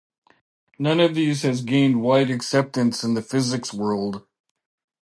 [0.79, 4.25] None of these has gained wide acceptance in the physics world.